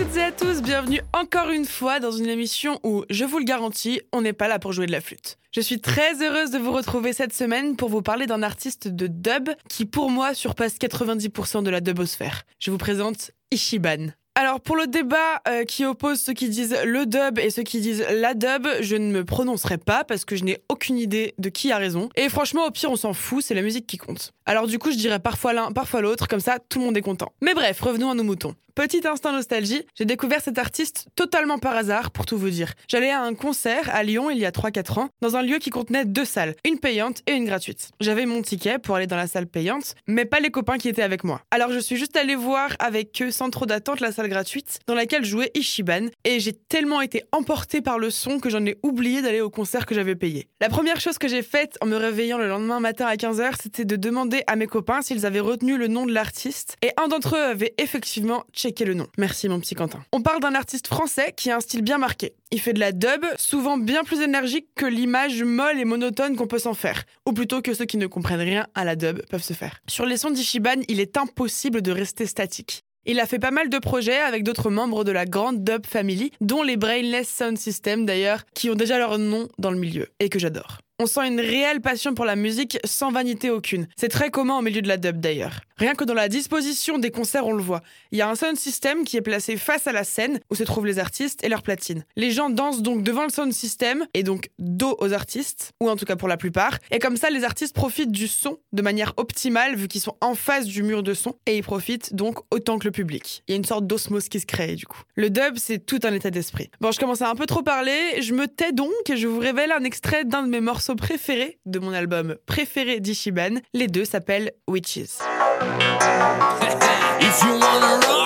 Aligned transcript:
Toutes 0.00 0.16
et 0.16 0.22
à 0.22 0.32
tous, 0.32 0.62
bienvenue 0.62 1.02
encore 1.12 1.50
une 1.50 1.66
fois 1.66 2.00
dans 2.00 2.10
une 2.10 2.28
émission 2.28 2.80
où, 2.84 3.04
je 3.10 3.24
vous 3.26 3.38
le 3.38 3.44
garantis, 3.44 4.00
on 4.12 4.22
n'est 4.22 4.32
pas 4.32 4.48
là 4.48 4.58
pour 4.58 4.72
jouer 4.72 4.86
de 4.86 4.92
la 4.92 5.02
flûte. 5.02 5.36
Je 5.52 5.60
suis 5.60 5.78
très 5.78 6.22
heureuse 6.22 6.50
de 6.50 6.58
vous 6.58 6.72
retrouver 6.72 7.12
cette 7.12 7.34
semaine 7.34 7.76
pour 7.76 7.90
vous 7.90 8.00
parler 8.00 8.26
d'un 8.26 8.42
artiste 8.42 8.88
de 8.88 9.08
dub 9.08 9.50
qui, 9.68 9.84
pour 9.84 10.08
moi, 10.08 10.32
surpasse 10.32 10.76
90% 10.76 11.64
de 11.64 11.70
la 11.70 11.82
dubosphère. 11.82 12.44
Je 12.60 12.70
vous 12.70 12.78
présente 12.78 13.32
Ishiban. 13.50 14.12
Alors 14.40 14.58
pour 14.58 14.74
le 14.74 14.86
débat 14.86 15.42
euh, 15.48 15.64
qui 15.64 15.84
oppose 15.84 16.18
ceux 16.18 16.32
qui 16.32 16.48
disent 16.48 16.74
le 16.86 17.04
dub 17.04 17.38
et 17.38 17.50
ceux 17.50 17.62
qui 17.62 17.78
disent 17.82 18.02
la 18.10 18.32
dub, 18.32 18.66
je 18.80 18.96
ne 18.96 19.12
me 19.12 19.22
prononcerai 19.22 19.76
pas 19.76 20.02
parce 20.02 20.24
que 20.24 20.34
je 20.34 20.44
n'ai 20.44 20.62
aucune 20.70 20.96
idée 20.96 21.34
de 21.36 21.50
qui 21.50 21.72
a 21.72 21.76
raison. 21.76 22.08
Et 22.16 22.30
franchement, 22.30 22.64
au 22.64 22.70
pire, 22.70 22.90
on 22.90 22.96
s'en 22.96 23.12
fout, 23.12 23.44
c'est 23.44 23.52
la 23.52 23.60
musique 23.60 23.86
qui 23.86 23.98
compte. 23.98 24.32
Alors 24.46 24.66
du 24.66 24.78
coup, 24.78 24.92
je 24.92 24.96
dirais 24.96 25.18
parfois 25.18 25.52
l'un, 25.52 25.72
parfois 25.72 26.00
l'autre, 26.00 26.26
comme 26.26 26.40
ça, 26.40 26.58
tout 26.70 26.78
le 26.78 26.86
monde 26.86 26.96
est 26.96 27.02
content. 27.02 27.34
Mais 27.42 27.52
bref, 27.52 27.82
revenons 27.82 28.10
à 28.10 28.14
nos 28.14 28.24
moutons. 28.24 28.54
Petit 28.80 29.06
instant 29.06 29.32
nostalgie, 29.32 29.82
j'ai 29.94 30.06
découvert 30.06 30.40
cet 30.40 30.56
artiste 30.56 31.08
totalement 31.14 31.58
par 31.58 31.76
hasard, 31.76 32.10
pour 32.10 32.24
tout 32.24 32.38
vous 32.38 32.48
dire. 32.48 32.72
J'allais 32.88 33.10
à 33.10 33.20
un 33.20 33.34
concert 33.34 33.90
à 33.92 34.02
Lyon 34.02 34.30
il 34.30 34.38
y 34.38 34.46
a 34.46 34.50
3-4 34.50 35.00
ans, 35.00 35.08
dans 35.20 35.36
un 35.36 35.42
lieu 35.42 35.58
qui 35.58 35.68
contenait 35.68 36.06
deux 36.06 36.24
salles, 36.24 36.54
une 36.64 36.78
payante 36.78 37.20
et 37.26 37.32
une 37.32 37.44
gratuite. 37.44 37.90
J'avais 38.00 38.24
mon 38.24 38.40
ticket 38.40 38.78
pour 38.78 38.96
aller 38.96 39.06
dans 39.06 39.16
la 39.16 39.26
salle 39.26 39.46
payante, 39.46 39.96
mais 40.06 40.24
pas 40.24 40.40
les 40.40 40.50
copains 40.50 40.78
qui 40.78 40.88
étaient 40.88 41.02
avec 41.02 41.24
moi. 41.24 41.42
Alors 41.50 41.72
je 41.72 41.78
suis 41.78 41.96
juste 41.96 42.16
allée 42.16 42.36
voir 42.36 42.70
avec 42.78 43.20
eux 43.20 43.30
sans 43.30 43.50
trop 43.50 43.66
d'attente 43.66 44.00
la 44.00 44.12
salle 44.12 44.29
gratuite, 44.30 44.78
dans 44.86 44.94
laquelle 44.94 45.24
jouait 45.24 45.50
Ishiban, 45.54 46.06
et 46.24 46.40
j'ai 46.40 46.54
tellement 46.54 47.02
été 47.02 47.24
emportée 47.32 47.82
par 47.82 47.98
le 47.98 48.08
son 48.08 48.40
que 48.40 48.48
j'en 48.48 48.64
ai 48.64 48.78
oublié 48.82 49.20
d'aller 49.20 49.42
au 49.42 49.50
concert 49.50 49.84
que 49.84 49.94
j'avais 49.94 50.16
payé. 50.16 50.48
La 50.62 50.70
première 50.70 51.00
chose 51.00 51.18
que 51.18 51.28
j'ai 51.28 51.42
faite 51.42 51.76
en 51.82 51.86
me 51.86 51.96
réveillant 51.96 52.38
le 52.38 52.48
lendemain 52.48 52.80
matin 52.80 53.06
à 53.06 53.16
15h, 53.16 53.56
c'était 53.62 53.84
de 53.84 53.96
demander 53.96 54.42
à 54.46 54.56
mes 54.56 54.66
copains 54.66 55.02
s'ils 55.02 55.26
avaient 55.26 55.40
retenu 55.40 55.76
le 55.76 55.88
nom 55.88 56.06
de 56.06 56.12
l'artiste, 56.12 56.76
et 56.80 56.92
un 56.96 57.08
d'entre 57.08 57.36
eux 57.36 57.42
avait 57.42 57.74
effectivement 57.76 58.44
checké 58.54 58.86
le 58.86 58.94
nom. 58.94 59.06
Merci 59.18 59.48
mon 59.48 59.60
petit 59.60 59.74
Quentin. 59.74 60.02
On 60.12 60.22
parle 60.22 60.40
d'un 60.40 60.54
artiste 60.54 60.86
français 60.86 61.34
qui 61.36 61.50
a 61.50 61.56
un 61.56 61.60
style 61.60 61.82
bien 61.82 61.98
marqué. 61.98 62.32
Il 62.52 62.60
fait 62.60 62.72
de 62.72 62.80
la 62.80 62.92
dub, 62.92 63.24
souvent 63.36 63.76
bien 63.76 64.02
plus 64.02 64.20
énergique 64.20 64.66
que 64.74 64.86
l'image 64.86 65.42
molle 65.42 65.78
et 65.78 65.84
monotone 65.84 66.36
qu'on 66.36 66.46
peut 66.46 66.58
s'en 66.58 66.74
faire, 66.74 67.04
ou 67.26 67.32
plutôt 67.32 67.62
que 67.62 67.74
ceux 67.74 67.84
qui 67.84 67.96
ne 67.96 68.06
comprennent 68.06 68.40
rien 68.40 68.66
à 68.74 68.84
la 68.84 68.96
dub 68.96 69.20
peuvent 69.26 69.42
se 69.42 69.52
faire. 69.52 69.80
Sur 69.88 70.06
les 70.06 70.16
sons 70.16 70.30
d'Ishiban, 70.30 70.80
il 70.88 71.00
est 71.00 71.16
impossible 71.16 71.82
de 71.82 71.92
rester 71.92 72.26
statique. 72.26 72.84
Il 73.06 73.18
a 73.18 73.26
fait 73.26 73.38
pas 73.38 73.50
mal 73.50 73.70
de 73.70 73.78
projets 73.78 74.18
avec 74.18 74.44
d'autres 74.44 74.70
membres 74.70 75.04
de 75.04 75.12
la 75.12 75.24
grande 75.24 75.64
dub 75.64 75.86
family, 75.86 76.32
dont 76.42 76.62
les 76.62 76.76
Brainless 76.76 77.28
Sound 77.28 77.56
System 77.56 78.04
d'ailleurs, 78.04 78.44
qui 78.54 78.68
ont 78.68 78.74
déjà 78.74 78.98
leur 78.98 79.18
nom 79.18 79.48
dans 79.58 79.70
le 79.70 79.78
milieu, 79.78 80.08
et 80.20 80.28
que 80.28 80.38
j'adore. 80.38 80.78
On 80.98 81.06
sent 81.06 81.26
une 81.26 81.40
réelle 81.40 81.80
passion 81.80 82.12
pour 82.12 82.26
la 82.26 82.36
musique 82.36 82.78
sans 82.84 83.10
vanité 83.10 83.48
aucune. 83.48 83.88
C'est 83.96 84.10
très 84.10 84.30
commun 84.30 84.58
au 84.58 84.62
milieu 84.62 84.82
de 84.82 84.88
la 84.88 84.98
dub 84.98 85.18
d'ailleurs. 85.18 85.62
Rien 85.80 85.94
que 85.94 86.04
dans 86.04 86.12
la 86.12 86.28
disposition 86.28 86.98
des 86.98 87.10
concerts, 87.10 87.46
on 87.46 87.54
le 87.54 87.62
voit. 87.62 87.80
Il 88.12 88.18
y 88.18 88.20
a 88.20 88.28
un 88.28 88.34
sound 88.34 88.58
system 88.58 89.02
qui 89.02 89.16
est 89.16 89.22
placé 89.22 89.56
face 89.56 89.86
à 89.86 89.92
la 89.92 90.04
scène 90.04 90.38
où 90.50 90.54
se 90.54 90.62
trouvent 90.62 90.84
les 90.84 90.98
artistes 90.98 91.42
et 91.42 91.48
leurs 91.48 91.62
platines. 91.62 92.04
Les 92.16 92.32
gens 92.32 92.50
dansent 92.50 92.82
donc 92.82 93.02
devant 93.02 93.24
le 93.24 93.30
sound 93.30 93.54
system 93.54 94.04
et 94.12 94.22
donc 94.22 94.50
dos 94.58 94.94
aux 95.00 95.14
artistes, 95.14 95.72
ou 95.80 95.88
en 95.88 95.96
tout 95.96 96.04
cas 96.04 96.16
pour 96.16 96.28
la 96.28 96.36
plupart. 96.36 96.76
Et 96.90 96.98
comme 96.98 97.16
ça, 97.16 97.30
les 97.30 97.44
artistes 97.44 97.74
profitent 97.74 98.12
du 98.12 98.28
son 98.28 98.58
de 98.74 98.82
manière 98.82 99.14
optimale 99.16 99.74
vu 99.74 99.88
qu'ils 99.88 100.02
sont 100.02 100.18
en 100.20 100.34
face 100.34 100.66
du 100.66 100.82
mur 100.82 101.02
de 101.02 101.14
son 101.14 101.34
et 101.46 101.56
ils 101.56 101.62
profitent 101.62 102.14
donc 102.14 102.40
autant 102.50 102.78
que 102.78 102.84
le 102.84 102.90
public. 102.90 103.42
Il 103.48 103.52
y 103.52 103.54
a 103.54 103.56
une 103.56 103.64
sorte 103.64 103.86
d'osmose 103.86 104.28
qui 104.28 104.38
se 104.38 104.44
crée 104.44 104.74
du 104.74 104.84
coup. 104.84 105.00
Le 105.14 105.30
dub, 105.30 105.56
c'est 105.56 105.78
tout 105.78 106.00
un 106.02 106.12
état 106.12 106.30
d'esprit. 106.30 106.68
Bon, 106.82 106.92
je 106.92 107.00
commence 107.00 107.22
à 107.22 107.30
un 107.30 107.34
peu 107.34 107.46
trop 107.46 107.62
parler, 107.62 108.20
je 108.20 108.34
me 108.34 108.48
tais 108.48 108.72
donc 108.72 108.90
et 109.08 109.16
je 109.16 109.26
vous 109.26 109.38
révèle 109.38 109.72
un 109.72 109.84
extrait 109.84 110.26
d'un 110.26 110.42
de 110.42 110.48
mes 110.48 110.60
morceaux 110.60 110.94
préférés 110.94 111.58
de 111.64 111.78
mon 111.78 111.94
album 111.94 112.36
préféré 112.44 113.00
d'Ishiban. 113.00 113.60
Les 113.72 113.86
deux 113.86 114.04
s'appellent 114.04 114.52
Witches. 114.68 115.29
If 115.62 117.44
you 117.44 117.52
wanna 117.58 118.00
rock, 118.06 118.19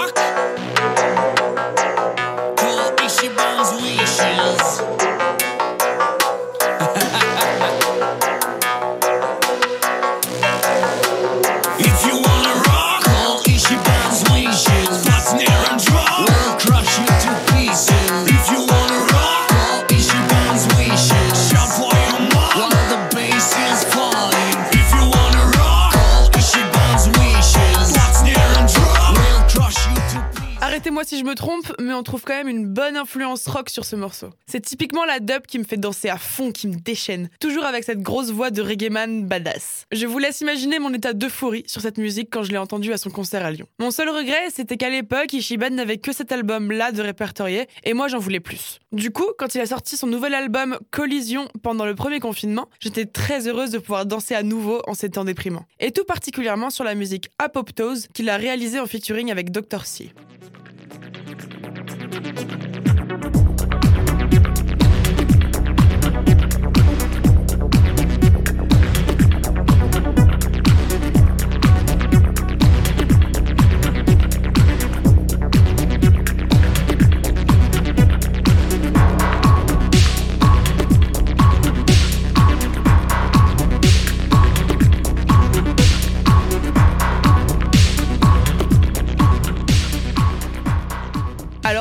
si 31.04 31.18
je 31.18 31.24
me 31.24 31.34
trompe, 31.34 31.72
mais 31.80 31.92
on 31.92 32.02
trouve 32.02 32.22
quand 32.22 32.34
même 32.34 32.48
une 32.48 32.66
bonne 32.66 32.96
influence 32.96 33.46
rock 33.46 33.70
sur 33.70 33.84
ce 33.84 33.96
morceau. 33.96 34.30
C'est 34.46 34.60
typiquement 34.60 35.04
la 35.04 35.20
dub 35.20 35.46
qui 35.46 35.58
me 35.58 35.64
fait 35.64 35.76
danser 35.76 36.08
à 36.08 36.16
fond, 36.16 36.52
qui 36.52 36.66
me 36.66 36.76
déchaîne, 36.76 37.28
toujours 37.40 37.64
avec 37.64 37.84
cette 37.84 38.00
grosse 38.00 38.30
voix 38.30 38.50
de 38.50 38.62
reggae 38.62 38.90
man 38.90 39.26
badass. 39.26 39.86
Je 39.92 40.06
vous 40.06 40.18
laisse 40.18 40.40
imaginer 40.40 40.78
mon 40.78 40.92
état 40.92 41.12
d'euphorie 41.12 41.64
sur 41.66 41.80
cette 41.80 41.98
musique 41.98 42.28
quand 42.30 42.42
je 42.42 42.50
l'ai 42.50 42.58
entendue 42.58 42.92
à 42.92 42.98
son 42.98 43.10
concert 43.10 43.44
à 43.44 43.50
Lyon. 43.50 43.66
Mon 43.78 43.90
seul 43.90 44.08
regret, 44.08 44.50
c'était 44.50 44.76
qu'à 44.76 44.90
l'époque, 44.90 45.32
Ishiban 45.32 45.70
n'avait 45.70 45.98
que 45.98 46.12
cet 46.12 46.32
album-là 46.32 46.92
de 46.92 47.02
répertorié, 47.02 47.68
et 47.84 47.92
moi 47.92 48.08
j'en 48.08 48.18
voulais 48.18 48.40
plus. 48.40 48.80
Du 48.92 49.10
coup, 49.10 49.26
quand 49.38 49.54
il 49.54 49.60
a 49.60 49.66
sorti 49.66 49.96
son 49.96 50.06
nouvel 50.06 50.34
album 50.34 50.78
Collision 50.90 51.48
pendant 51.62 51.84
le 51.84 51.94
premier 51.94 52.20
confinement, 52.20 52.68
j'étais 52.80 53.06
très 53.06 53.48
heureuse 53.48 53.70
de 53.70 53.78
pouvoir 53.78 54.06
danser 54.06 54.34
à 54.34 54.42
nouveau 54.42 54.82
en 54.86 54.94
ces 54.94 55.10
temps 55.10 55.24
déprimants. 55.24 55.66
Et 55.80 55.92
tout 55.92 56.04
particulièrement 56.04 56.70
sur 56.70 56.84
la 56.84 56.94
musique 56.94 57.30
Apoptose 57.38 58.08
qu'il 58.14 58.28
a 58.30 58.36
réalisée 58.36 58.80
en 58.80 58.86
featuring 58.86 59.30
avec 59.30 59.50
Dr. 59.50 59.84
C. 59.84 60.12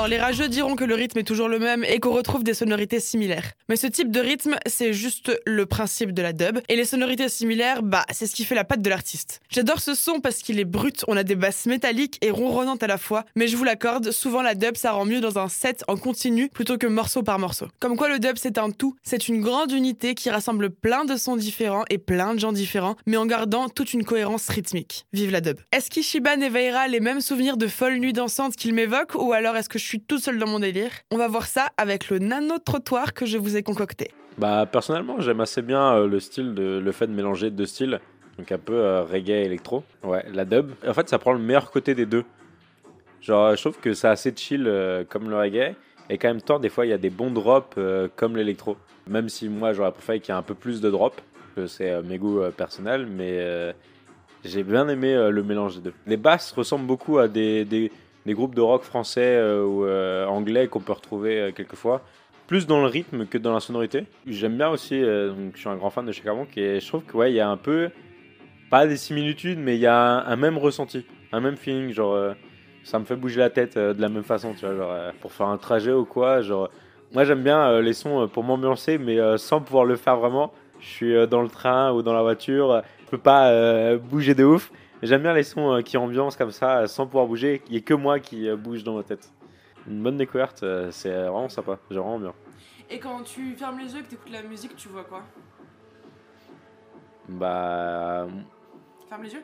Alors 0.04 0.10
les 0.10 0.20
rageux 0.20 0.50
diront 0.50 0.76
que 0.76 0.84
le 0.84 0.96
rythme 0.96 1.20
est 1.20 1.24
toujours 1.24 1.48
le 1.48 1.60
même 1.60 1.86
et 1.86 2.02
qu'on 2.02 2.12
retrouve 2.12 2.44
des 2.44 2.54
sonorités 2.54 3.00
similaires. 3.00 3.54
Mais 3.70 3.78
ce 3.78 3.88
type 3.88 4.12
de 4.12 4.20
rythme, 4.20 4.58
c'est 4.66 4.92
juste 4.92 5.32
le 5.46 5.66
principe 5.66 6.12
de 6.12 6.22
la 6.22 6.34
dub. 6.34 6.60
Et 6.68 6.76
les 6.76 6.84
sonorités 6.84 7.30
similaires, 7.30 7.82
bah, 7.84 8.04
c'est 8.12 8.28
ce 8.28 8.36
qui 8.36 8.44
fait 8.44 8.54
la 8.54 8.66
patte 8.66 8.82
de 8.82 8.90
l'artiste. 8.90 9.40
J'adore 9.50 9.80
ce 9.80 9.96
son 9.96 10.20
parce 10.20 10.40
qu'il 10.40 10.60
est 10.60 10.66
brut, 10.66 11.06
on 11.08 11.16
a 11.16 11.24
des 11.24 11.36
basses 11.36 11.68
métalliques 11.68 12.18
et 12.22 12.32
ronronnantes 12.32 12.84
à 12.84 12.88
la 12.88 12.98
fois. 12.98 13.24
Mais 13.38 13.48
je 13.48 13.56
vous 13.56 13.64
l'accorde, 13.64 14.12
souvent 14.12 14.42
la 14.42 14.56
dub, 14.56 14.76
ça 14.76 14.92
rend 14.92 15.06
mieux 15.06 15.22
dans 15.22 15.40
un 15.40 15.48
set 15.48 15.86
en 15.88 15.96
continu 15.96 16.50
plutôt 16.50 16.78
que 16.78 16.88
morceau 16.88 17.24
par 17.24 17.40
morceau. 17.40 17.68
Comme 17.80 17.96
quoi 17.96 18.10
le 18.10 18.20
dub, 18.20 18.36
c'est 18.36 18.58
un 18.58 18.72
tout. 18.72 18.98
C'est 19.04 19.30
une 19.30 19.40
grande 19.40 19.72
unité 19.72 20.16
qui 20.16 20.30
rassemble 20.30 20.70
plein 20.70 21.06
de 21.06 21.16
sons 21.16 21.38
différents 21.38 21.86
et 21.90 21.98
plein 21.98 22.34
de 22.34 22.42
gens 22.42 22.52
différents, 22.52 22.98
mais 23.06 23.16
en 23.16 23.26
gardant 23.26 23.70
toute 23.70 23.94
une 23.94 24.04
cohérence 24.04 24.50
rythmique. 24.50 25.06
Vive 25.14 25.32
la 25.32 25.40
dub. 25.40 25.62
Est-ce 25.72 25.90
qu'Ishiban 25.90 26.42
éveillera 26.42 26.90
les 26.90 27.00
mêmes 27.00 27.22
souvenirs 27.22 27.56
de 27.56 27.68
folles 27.68 28.00
nuits 28.00 28.12
dansantes 28.12 28.58
qu'il 28.58 28.74
m'évoque 28.74 29.16
ou 29.16 29.32
alors 29.32 29.56
est-ce 29.56 29.70
que 29.70 29.80
je 29.80 29.86
suis 29.86 29.93
tout 30.02 30.20
seul 30.20 30.38
dans 30.38 30.48
mon 30.48 30.60
délire 30.60 30.92
On 31.12 31.18
va 31.18 31.28
voir 31.28 31.46
ça 31.46 31.70
avec 31.78 32.10
le 32.10 32.20
nano-trottoir 32.20 33.14
que 33.14 33.26
je 33.26 33.38
vous 33.38 33.58
ai 33.58 33.64
concocté. 33.64 34.12
Bah 34.38 34.66
personnellement 34.72 35.20
j'aime 35.20 35.42
assez 35.42 35.62
bien 35.62 35.94
euh, 35.94 36.08
le 36.08 36.20
style 36.20 36.54
de 36.56 36.82
le 36.84 36.92
fait 36.92 37.08
de 37.08 37.14
mélanger 37.14 37.52
deux 37.52 37.68
styles 37.68 38.00
donc 38.40 38.52
un 38.52 38.58
peu 38.58 38.74
euh, 38.74 39.04
reggae 39.04 39.30
et 39.30 39.46
électro 39.46 39.84
ouais 40.04 40.26
la 40.34 40.44
dub 40.44 40.72
en 40.88 40.94
fait 40.96 41.08
ça 41.08 41.20
prend 41.20 41.34
le 41.34 41.40
meilleur 41.40 41.70
côté 41.70 41.94
des 41.94 42.08
deux 42.08 42.26
Genre, 43.24 43.56
je 43.56 43.62
trouve 43.62 43.80
que 43.80 43.94
c'est 43.94 44.10
assez 44.10 44.34
chill 44.36 44.66
euh, 44.68 45.06
comme 45.08 45.30
le 45.30 45.38
reggae. 45.38 45.76
Et 46.10 46.18
quand 46.18 46.28
même 46.28 46.42
temps, 46.42 46.60
des 46.60 46.68
fois, 46.68 46.86
il 46.86 46.90
y 46.90 46.94
a 46.94 46.98
des 46.98 47.10
bons 47.10 47.32
drops 47.32 47.76
euh, 47.78 48.10
comme 48.18 48.36
l'électro. 48.36 48.76
Même 49.08 49.30
si 49.30 49.48
moi, 49.48 49.72
j'aurais 49.72 49.94
préféré 49.94 50.20
qu'il 50.20 50.34
y 50.34 50.36
ait 50.36 50.40
un 50.40 50.44
peu 50.44 50.56
plus 50.56 50.82
de 50.82 50.92
drops. 50.92 51.24
que 51.56 51.66
C'est 51.66 51.90
euh, 51.90 52.02
mes 52.04 52.18
goûts 52.18 52.42
euh, 52.42 52.52
personnels, 52.52 53.08
mais 53.10 53.38
euh, 53.40 53.72
j'ai 54.44 54.64
bien 54.64 54.90
aimé 54.90 55.14
euh, 55.14 55.30
le 55.30 55.42
mélange 55.42 55.78
des 55.78 55.82
deux. 55.84 55.94
Les 56.06 56.18
basses 56.18 56.52
ressemblent 56.52 56.86
beaucoup 56.86 57.18
à 57.18 57.30
des, 57.30 57.64
des, 57.64 57.94
des 58.26 58.34
groupes 58.34 58.56
de 58.56 58.62
rock 58.62 58.84
français 58.84 59.36
euh, 59.38 59.66
ou 59.66 59.86
euh, 59.86 60.26
anglais 60.26 60.68
qu'on 60.68 60.80
peut 60.80 60.94
retrouver 60.94 61.40
euh, 61.40 61.52
quelquefois. 61.52 62.02
Plus 62.48 62.68
dans 62.68 62.82
le 62.82 62.88
rythme 62.88 63.26
que 63.26 63.38
dans 63.38 63.54
la 63.54 63.60
sonorité. 63.60 64.06
J'aime 64.28 64.58
bien 64.58 64.70
aussi, 64.70 65.00
je 65.00 65.52
suis 65.56 65.70
un 65.70 65.78
grand 65.78 65.90
fan 65.90 66.06
de 66.06 66.12
Chaka 66.12 66.32
Ponk 66.34 66.58
et 66.58 66.82
je 66.82 66.88
trouve 66.88 67.04
que 67.04 67.16
ouais, 67.16 67.32
y 67.32 67.40
a 67.40 67.50
un 67.50 67.58
peu, 67.58 67.90
pas 68.70 68.86
des 68.86 68.98
similitudes, 68.98 69.58
mais 69.58 69.76
il 69.76 69.80
y 69.80 69.88
a 69.88 70.26
un, 70.26 70.36
même 70.36 70.58
ressenti, 70.58 71.06
un 71.32 71.40
même 71.40 71.56
feeling. 71.56 71.94
Genre, 71.94 72.36
ça 72.84 73.00
me 73.00 73.06
fait 73.06 73.16
bouger 73.16 73.40
la 73.40 73.50
tête 73.50 73.78
de 73.78 74.00
la 74.00 74.10
même 74.10 74.24
façon, 74.24 74.54
tu 74.54 74.66
vois, 74.66 74.76
genre, 74.76 75.14
pour 75.22 75.32
faire 75.32 75.48
un 75.48 75.58
trajet 75.58 75.94
ou 75.94 76.04
quoi. 76.04 76.42
Genre, 76.42 76.70
moi 77.14 77.24
j'aime 77.24 77.44
bien 77.44 77.80
les 77.80 77.94
sons 77.94 78.28
pour 78.28 78.44
m'ambiancer, 78.44 78.98
mais 78.98 79.18
sans 79.38 79.62
pouvoir 79.62 79.86
le 79.86 79.96
faire 79.96 80.18
vraiment. 80.18 80.52
Je 80.82 80.88
suis 80.88 81.28
dans 81.28 81.42
le 81.42 81.50
train 81.50 81.94
ou 81.94 82.02
dans 82.02 82.14
la 82.14 82.24
voiture, 82.24 82.84
je 83.06 83.12
peux 83.12 83.18
pas 83.18 83.96
bouger 83.96 84.36
de 84.36 84.44
ouf. 84.44 84.70
J'aime 85.04 85.22
bien 85.22 85.34
les 85.34 85.44
sons 85.44 85.74
euh, 85.74 85.82
qui 85.82 85.98
ambiancent 85.98 86.38
comme 86.38 86.52
ça, 86.52 86.80
euh, 86.80 86.88
sans 86.88 87.06
pouvoir 87.06 87.28
bouger. 87.28 87.62
Il 87.68 87.74
n'y 87.74 87.78
a 87.78 87.82
que 87.82 87.94
moi 87.94 88.20
qui 88.20 88.48
euh, 88.48 88.56
bouge 88.56 88.84
dans 88.84 88.96
ma 88.96 89.04
tête. 89.04 89.32
Une 89.88 90.02
bonne 90.02 90.16
découverte, 90.16 90.64
c'est 90.92 91.12
vraiment 91.12 91.50
sympa. 91.50 91.78
J'ai 91.92 91.98
vraiment 92.00 92.20
bien. 92.20 92.34
Et 92.90 93.00
quand 93.00 93.22
tu 93.24 93.54
fermes 93.58 93.80
les 93.80 93.94
yeux 93.94 94.00
et 94.00 94.04
que 94.04 94.10
t'écoutes 94.12 94.32
la 94.32 94.42
musique, 94.44 94.78
tu 94.78 94.88
vois 94.88 95.04
quoi? 95.04 95.24
Bah, 97.28 98.28
Ferme 99.10 99.24
les 99.24 99.34
yeux? 99.34 99.44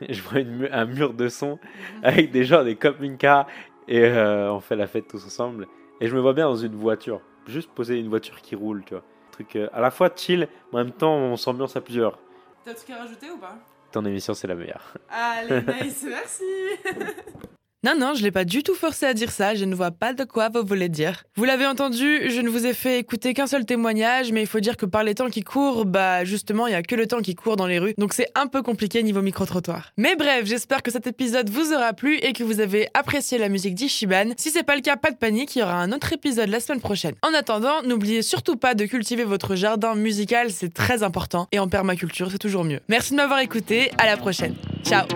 Je 0.08 0.22
vois 0.22 0.40
une 0.40 0.56
mu- 0.56 0.68
un 0.70 0.86
mur 0.86 1.12
de 1.12 1.28
son 1.28 1.58
avec 2.02 2.30
des 2.30 2.44
gens, 2.44 2.64
des 2.64 2.78
Minka 3.00 3.46
et 3.86 4.02
euh, 4.02 4.50
on 4.50 4.60
fait 4.60 4.76
la 4.76 4.86
fête 4.86 5.08
tous 5.08 5.24
ensemble. 5.26 5.68
Et 6.00 6.08
je 6.08 6.16
me 6.16 6.20
vois 6.20 6.32
bien 6.32 6.46
dans 6.46 6.56
une 6.56 6.74
voiture, 6.74 7.20
juste 7.46 7.70
poser 7.70 7.98
une 8.00 8.08
voiture 8.08 8.40
qui 8.40 8.54
roule, 8.54 8.82
tu 8.86 8.94
vois. 8.94 9.04
Truc 9.30 9.56
euh, 9.56 9.68
à 9.74 9.80
la 9.82 9.90
fois 9.90 10.10
chill, 10.14 10.48
mais 10.72 10.80
en 10.80 10.84
même 10.84 10.92
temps 10.92 11.14
on 11.14 11.36
s'ambiance 11.36 11.76
à 11.76 11.82
plusieurs. 11.82 12.18
T'as 12.64 12.70
un 12.70 12.74
truc 12.74 12.90
à 12.90 12.98
rajouter 12.98 13.30
ou 13.30 13.38
pas? 13.38 13.56
Ton 13.92 14.04
émission, 14.06 14.34
c'est 14.34 14.46
la 14.46 14.54
meilleure. 14.54 14.94
Allez, 15.10 15.62
nice, 15.84 16.04
merci 16.08 16.44
Non, 17.84 17.92
non, 17.98 18.14
je 18.14 18.22
l'ai 18.22 18.30
pas 18.30 18.46
du 18.46 18.62
tout 18.62 18.74
forcé 18.74 19.04
à 19.04 19.12
dire 19.12 19.30
ça, 19.30 19.54
je 19.54 19.66
ne 19.66 19.74
vois 19.74 19.90
pas 19.90 20.14
de 20.14 20.24
quoi 20.24 20.48
vous 20.48 20.64
voulez 20.64 20.88
dire. 20.88 21.24
Vous 21.36 21.44
l'avez 21.44 21.66
entendu, 21.66 22.30
je 22.30 22.40
ne 22.40 22.48
vous 22.48 22.64
ai 22.64 22.72
fait 22.72 22.98
écouter 22.98 23.34
qu'un 23.34 23.46
seul 23.46 23.66
témoignage, 23.66 24.32
mais 24.32 24.40
il 24.40 24.46
faut 24.46 24.60
dire 24.60 24.78
que 24.78 24.86
par 24.86 25.04
les 25.04 25.14
temps 25.14 25.28
qui 25.28 25.42
courent, 25.42 25.84
bah 25.84 26.24
justement, 26.24 26.66
il 26.66 26.72
y 26.72 26.76
a 26.76 26.82
que 26.82 26.94
le 26.94 27.06
temps 27.06 27.20
qui 27.20 27.34
court 27.34 27.56
dans 27.56 27.66
les 27.66 27.78
rues, 27.78 27.92
donc 27.98 28.14
c'est 28.14 28.28
un 28.36 28.46
peu 28.46 28.62
compliqué 28.62 29.02
niveau 29.02 29.20
micro-trottoir. 29.20 29.92
Mais 29.98 30.16
bref, 30.16 30.46
j'espère 30.46 30.82
que 30.82 30.90
cet 30.90 31.06
épisode 31.06 31.50
vous 31.50 31.74
aura 31.74 31.92
plu 31.92 32.16
et 32.22 32.32
que 32.32 32.42
vous 32.42 32.60
avez 32.60 32.88
apprécié 32.94 33.36
la 33.36 33.50
musique 33.50 33.74
d'Ishiban. 33.74 34.32
Si 34.38 34.48
c'est 34.48 34.62
pas 34.62 34.76
le 34.76 34.80
cas, 34.80 34.96
pas 34.96 35.10
de 35.10 35.18
panique, 35.18 35.54
il 35.54 35.58
y 35.58 35.62
aura 35.62 35.74
un 35.74 35.92
autre 35.92 36.10
épisode 36.14 36.48
la 36.48 36.60
semaine 36.60 36.80
prochaine. 36.80 37.16
En 37.20 37.34
attendant, 37.34 37.82
n'oubliez 37.82 38.22
surtout 38.22 38.56
pas 38.56 38.74
de 38.74 38.86
cultiver 38.86 39.24
votre 39.24 39.56
jardin 39.56 39.94
musical, 39.94 40.50
c'est 40.50 40.72
très 40.72 41.02
important, 41.02 41.48
et 41.52 41.58
en 41.58 41.68
permaculture, 41.68 42.30
c'est 42.30 42.38
toujours 42.38 42.64
mieux. 42.64 42.80
Merci 42.88 43.10
de 43.10 43.16
m'avoir 43.16 43.40
écouté, 43.40 43.90
à 43.98 44.06
la 44.06 44.16
prochaine. 44.16 44.54
Ciao 44.84 45.06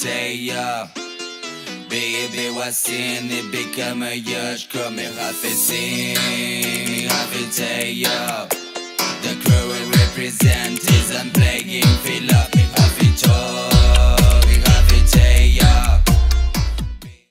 bouteille. 0.00 0.54
Baby 1.90 2.48
voici 2.54 3.20
ne 3.22 3.52
bekamayı 3.52 4.56
Comme 4.72 5.02
rafesi 5.16 6.14
Rafeteyi 7.08 8.06
The 9.22 9.34
crew 9.42 9.72
represent 9.98 10.78
is 10.78 11.10
I'm 11.10 11.30
playing 11.30 11.84
Fill 12.04 12.30
up 12.30 12.54
Rafeteyi 12.78 13.79